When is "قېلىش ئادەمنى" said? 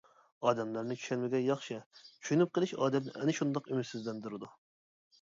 2.59-3.17